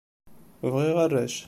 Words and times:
Bɣiɣ 0.71 0.97
arrac. 1.05 1.35